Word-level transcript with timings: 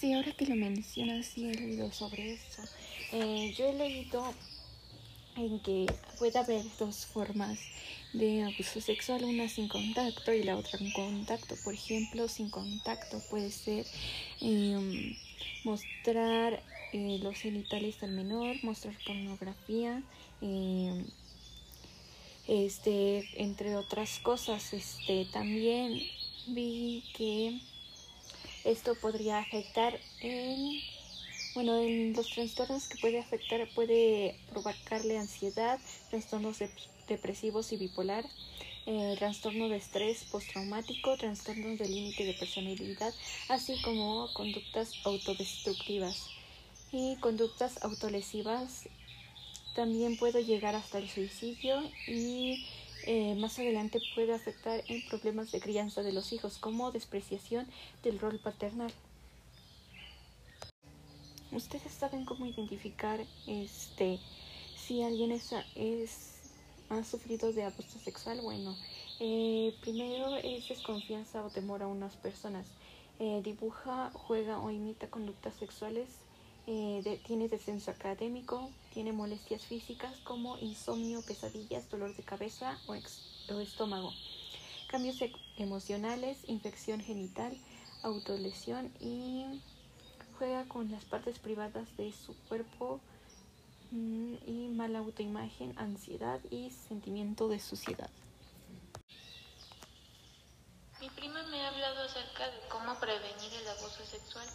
que 0.00 0.46
lo 0.46 0.56
mencionas, 0.56 1.26
sí 1.26 1.44
he 1.44 1.54
leído 1.54 1.92
sobre 1.92 2.32
eso. 2.32 2.62
Eh, 3.12 3.52
yo 3.56 3.66
he 3.66 3.74
leído 3.74 4.24
en 5.36 5.60
que 5.60 5.86
puede 6.18 6.38
haber 6.38 6.64
dos 6.78 7.04
formas 7.04 7.58
de 8.14 8.42
abuso 8.42 8.80
sexual, 8.80 9.24
una 9.24 9.48
sin 9.48 9.68
contacto 9.68 10.32
y 10.32 10.42
la 10.42 10.56
otra 10.56 10.78
con 10.78 10.90
contacto. 10.92 11.54
Por 11.64 11.74
ejemplo, 11.74 12.28
sin 12.28 12.48
contacto 12.48 13.20
puede 13.28 13.50
ser 13.50 13.84
em, 14.40 15.14
mostrar 15.64 16.62
eh, 16.94 17.18
los 17.22 17.36
genitales 17.36 18.02
al 18.02 18.12
menor, 18.12 18.56
mostrar 18.62 18.94
pornografía, 19.06 20.02
em, 20.40 21.04
este, 22.48 23.28
entre 23.36 23.76
otras 23.76 24.18
cosas. 24.20 24.72
Este, 24.72 25.26
también 25.26 26.00
vi 26.46 27.04
que 27.14 27.60
esto 28.64 28.94
podría 28.94 29.38
afectar 29.38 29.98
en 30.20 30.80
bueno, 31.54 31.80
en 31.80 32.12
los 32.12 32.30
trastornos 32.30 32.88
que 32.88 32.98
puede 32.98 33.18
afectar 33.18 33.68
puede 33.74 34.38
provocarle 34.50 35.18
ansiedad, 35.18 35.80
trastornos 36.08 36.58
depresivos 37.08 37.72
y 37.72 37.76
bipolar, 37.76 38.24
eh, 38.86 39.16
trastorno 39.18 39.68
de 39.68 39.76
estrés 39.76 40.24
postraumático, 40.30 41.16
trastornos 41.16 41.78
de 41.78 41.88
límite 41.88 42.24
de 42.24 42.34
personalidad, 42.34 43.12
así 43.48 43.82
como 43.82 44.32
conductas 44.32 44.92
autodestructivas 45.04 46.28
y 46.92 47.16
conductas 47.16 47.82
autolesivas. 47.82 48.88
También 49.74 50.16
puede 50.18 50.44
llegar 50.44 50.76
hasta 50.76 50.98
el 50.98 51.08
suicidio 51.08 51.82
y 52.06 52.64
eh, 53.12 53.34
más 53.34 53.58
adelante 53.58 54.00
puede 54.14 54.32
afectar 54.32 54.84
en 54.86 55.04
problemas 55.08 55.50
de 55.50 55.60
crianza 55.60 56.04
de 56.04 56.12
los 56.12 56.32
hijos 56.32 56.58
como 56.58 56.92
despreciación 56.92 57.66
del 58.04 58.20
rol 58.20 58.38
paternal. 58.38 58.92
Ustedes 61.50 61.92
saben 61.92 62.24
cómo 62.24 62.46
identificar 62.46 63.18
este 63.48 64.20
si 64.76 65.02
alguien 65.02 65.32
es, 65.32 65.52
ha 66.88 67.02
sufrido 67.02 67.52
de 67.52 67.64
abuso 67.64 67.98
sexual. 67.98 68.42
Bueno, 68.42 68.76
eh, 69.18 69.74
primero 69.80 70.36
es 70.36 70.68
desconfianza 70.68 71.44
o 71.44 71.50
temor 71.50 71.82
a 71.82 71.88
unas 71.88 72.14
personas. 72.14 72.68
Eh, 73.18 73.40
dibuja, 73.42 74.12
juega 74.14 74.60
o 74.60 74.70
imita 74.70 75.10
conductas 75.10 75.56
sexuales. 75.56 76.06
Eh, 76.66 77.20
tiene 77.26 77.48
descenso 77.48 77.90
académico, 77.90 78.70
tiene 78.92 79.12
molestias 79.12 79.64
físicas 79.64 80.16
como 80.24 80.58
insomnio, 80.58 81.22
pesadillas, 81.22 81.88
dolor 81.90 82.14
de 82.14 82.22
cabeza 82.22 82.78
o, 82.86 82.94
estómago, 83.60 84.12
cambios 84.88 85.20
e-, 85.22 85.32
emocionales, 85.56 86.38
infección 86.46 87.00
genital, 87.00 87.56
autolesión 88.02 88.92
y 89.00 89.60
juega 90.38 90.64
con 90.66 90.90
las 90.90 91.04
partes 91.04 91.38
privadas 91.38 91.96
de 91.96 92.12
su 92.12 92.34
cuerpo 92.48 93.00
mm, 93.90 94.34
y 94.46 94.68
mala 94.68 95.00
autoimagen, 95.00 95.76
ansiedad 95.78 96.40
y 96.50 96.70
sentimiento 96.70 97.48
de 97.48 97.58
suciedad. 97.58 98.10
Mi 101.00 101.08
prima 101.10 101.42
me 101.44 101.62
ha 101.62 101.68
hablado 101.68 102.02
acerca 102.02 102.46
de 102.46 102.58
cómo 102.68 102.94
prevenir 103.00 103.52
el 103.60 103.68
abuso 103.68 104.04
sexual. 104.04 104.46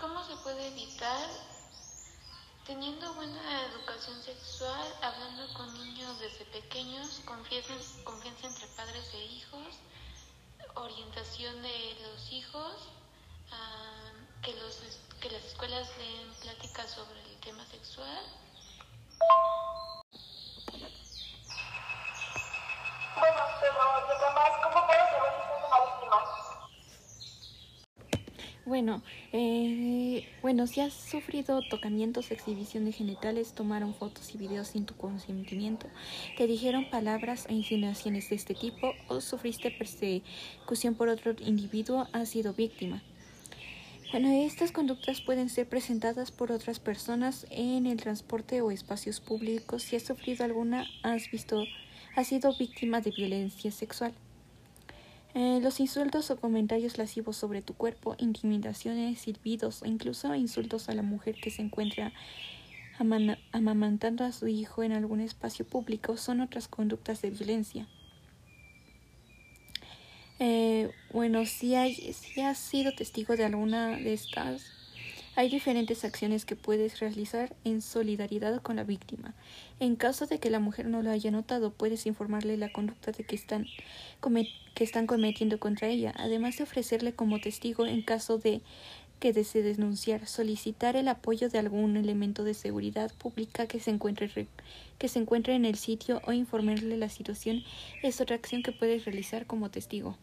¿Cómo 0.00 0.24
se 0.24 0.34
puede 0.36 0.68
evitar? 0.68 1.28
Teniendo 2.66 3.12
buena 3.12 3.66
educación 3.66 4.22
sexual, 4.22 4.94
hablando 5.02 5.52
con 5.52 5.74
niños 5.74 6.18
desde 6.20 6.46
pequeños, 6.46 7.20
confianza, 7.26 8.46
entre 8.46 8.66
padres 8.68 9.12
e 9.12 9.24
hijos, 9.26 9.66
orientación 10.74 11.60
de 11.60 11.98
los 12.00 12.32
hijos, 12.32 12.72
que, 14.40 14.54
los, 14.54 14.80
que 15.20 15.30
las 15.32 15.44
escuelas 15.44 15.86
den 15.98 16.32
pláticas 16.40 16.92
sobre 16.92 17.20
el 17.20 17.40
tema 17.40 17.66
sexual. 17.66 18.24
Bueno, 28.70 29.02
eh, 29.32 30.28
bueno, 30.42 30.68
si 30.68 30.78
has 30.78 30.92
sufrido 30.92 31.60
tocamientos, 31.68 32.30
exhibiciones 32.30 32.94
genitales, 32.94 33.52
tomaron 33.52 33.94
fotos 33.94 34.32
y 34.32 34.38
videos 34.38 34.68
sin 34.68 34.86
tu 34.86 34.94
consentimiento, 34.94 35.88
te 36.36 36.46
dijeron 36.46 36.88
palabras 36.88 37.46
e 37.48 37.54
insinuaciones 37.54 38.30
de 38.30 38.36
este 38.36 38.54
tipo 38.54 38.92
o 39.08 39.20
sufriste 39.20 39.72
persecución 39.72 40.94
por 40.94 41.08
otro 41.08 41.34
individuo, 41.40 42.06
has 42.12 42.28
sido 42.28 42.54
víctima. 42.54 43.02
Bueno, 44.12 44.30
estas 44.30 44.70
conductas 44.70 45.20
pueden 45.20 45.48
ser 45.48 45.68
presentadas 45.68 46.30
por 46.30 46.52
otras 46.52 46.78
personas 46.78 47.48
en 47.50 47.86
el 47.86 47.96
transporte 47.96 48.60
o 48.60 48.70
espacios 48.70 49.18
públicos. 49.18 49.82
Si 49.82 49.96
has 49.96 50.04
sufrido 50.04 50.44
alguna, 50.44 50.86
has 51.02 51.28
visto, 51.32 51.64
has 52.14 52.28
sido 52.28 52.56
víctima 52.56 53.00
de 53.00 53.10
violencia 53.10 53.72
sexual. 53.72 54.14
Eh, 55.34 55.60
los 55.62 55.78
insultos 55.78 56.30
o 56.30 56.36
comentarios 56.40 56.98
lascivos 56.98 57.36
sobre 57.36 57.62
tu 57.62 57.74
cuerpo, 57.74 58.16
intimidaciones, 58.18 59.20
silbidos 59.20 59.82
o 59.82 59.86
incluso 59.86 60.34
insultos 60.34 60.88
a 60.88 60.94
la 60.94 61.02
mujer 61.02 61.36
que 61.36 61.50
se 61.50 61.62
encuentra 61.62 62.12
amamantando 63.52 64.24
a 64.24 64.32
su 64.32 64.46
hijo 64.48 64.82
en 64.82 64.92
algún 64.92 65.20
espacio 65.20 65.64
público 65.64 66.18
son 66.18 66.40
otras 66.40 66.68
conductas 66.68 67.22
de 67.22 67.30
violencia. 67.30 67.86
Eh, 70.38 70.90
bueno, 71.12 71.46
si, 71.46 71.74
hay, 71.74 71.94
si 71.94 72.40
has 72.40 72.58
sido 72.58 72.92
testigo 72.92 73.36
de 73.36 73.44
alguna 73.44 73.96
de 73.96 74.12
estas, 74.12 74.89
hay 75.36 75.48
diferentes 75.48 76.04
acciones 76.04 76.44
que 76.44 76.56
puedes 76.56 76.98
realizar 77.00 77.54
en 77.64 77.82
solidaridad 77.82 78.60
con 78.62 78.76
la 78.76 78.84
víctima. 78.84 79.34
En 79.78 79.96
caso 79.96 80.26
de 80.26 80.38
que 80.38 80.50
la 80.50 80.58
mujer 80.58 80.86
no 80.86 81.02
lo 81.02 81.10
haya 81.10 81.30
notado, 81.30 81.70
puedes 81.70 82.06
informarle 82.06 82.56
la 82.56 82.72
conducta 82.72 83.12
de 83.12 83.24
que 83.24 83.36
están, 83.36 83.66
cometiendo 85.06 85.60
contra 85.60 85.88
ella, 85.88 86.12
además 86.16 86.56
de 86.56 86.64
ofrecerle 86.64 87.14
como 87.14 87.40
testigo 87.40 87.86
en 87.86 88.02
caso 88.02 88.38
de 88.38 88.60
que 89.20 89.32
desee 89.32 89.62
denunciar, 89.62 90.26
solicitar 90.26 90.96
el 90.96 91.06
apoyo 91.06 91.48
de 91.48 91.58
algún 91.58 91.96
elemento 91.96 92.42
de 92.42 92.54
seguridad 92.54 93.12
pública 93.14 93.66
que 93.66 93.78
se 93.78 93.90
encuentre, 93.90 94.48
que 94.98 95.08
se 95.08 95.18
encuentre 95.18 95.54
en 95.54 95.64
el 95.64 95.76
sitio 95.76 96.22
o 96.26 96.32
informarle 96.32 96.96
la 96.96 97.10
situación 97.10 97.62
es 98.02 98.20
otra 98.20 98.36
acción 98.36 98.62
que 98.62 98.72
puedes 98.72 99.04
realizar 99.04 99.46
como 99.46 99.70
testigo. 99.70 100.16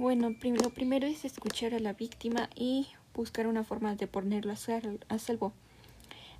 Bueno, 0.00 0.30
lo 0.30 0.70
primero 0.70 1.06
es 1.06 1.26
escuchar 1.26 1.74
a 1.74 1.78
la 1.78 1.92
víctima 1.92 2.48
y 2.54 2.86
buscar 3.14 3.46
una 3.46 3.64
forma 3.64 3.96
de 3.96 4.06
ponerlo 4.06 4.54
a 4.54 5.18
salvo. 5.18 5.52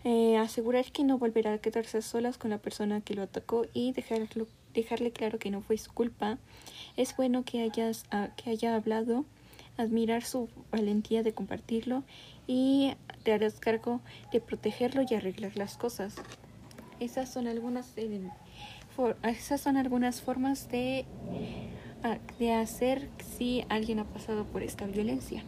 Eh, 0.02 0.38
asegurar 0.38 0.90
que 0.90 1.04
no 1.04 1.18
volverá 1.18 1.52
a 1.52 1.58
quedarse 1.58 1.98
a 1.98 2.00
solas 2.00 2.38
con 2.38 2.48
la 2.48 2.56
persona 2.56 3.02
que 3.02 3.12
lo 3.12 3.20
atacó 3.20 3.66
y 3.74 3.92
dejarlo, 3.92 4.46
dejarle 4.72 5.10
claro 5.10 5.38
que 5.38 5.50
no 5.50 5.60
fue 5.60 5.76
su 5.76 5.92
culpa. 5.92 6.38
Es 6.96 7.14
bueno 7.14 7.44
que, 7.44 7.60
hayas, 7.60 8.06
ah, 8.10 8.30
que 8.34 8.48
haya 8.48 8.74
hablado, 8.74 9.26
admirar 9.76 10.24
su 10.24 10.48
valentía 10.70 11.22
de 11.22 11.34
compartirlo 11.34 12.02
y 12.46 12.94
te 13.24 13.34
harás 13.34 13.60
cargo 13.60 14.00
de 14.32 14.40
protegerlo 14.40 15.02
y 15.02 15.14
arreglar 15.14 15.58
las 15.58 15.76
cosas. 15.76 16.14
Esas 16.98 17.30
son 17.30 17.46
algunas, 17.46 17.92
esas 19.22 19.60
son 19.60 19.76
algunas 19.76 20.22
formas 20.22 20.70
de 20.70 21.04
de 22.38 22.52
hacer 22.52 23.08
si 23.36 23.64
alguien 23.68 23.98
ha 23.98 24.04
pasado 24.04 24.44
por 24.44 24.62
esta 24.62 24.86
violencia. 24.86 25.44